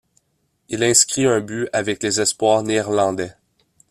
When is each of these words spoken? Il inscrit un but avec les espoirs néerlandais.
Il 0.69 0.83
inscrit 0.83 1.27
un 1.27 1.41
but 1.41 1.69
avec 1.73 2.01
les 2.01 2.19
espoirs 2.21 2.63
néerlandais. 2.63 3.33